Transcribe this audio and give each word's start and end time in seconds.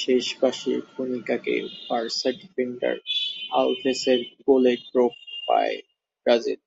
শেষ 0.00 0.26
বাঁশির 0.40 0.80
খানিক 0.90 1.26
আগে 1.36 1.56
বার্সা 1.82 2.30
ডিফেন্ডার 2.40 2.96
আলভেসের 3.52 4.20
গোলে 4.44 4.74
ড্র 4.84 4.96
পায় 5.46 5.76
ব্রাজিল। 6.26 6.60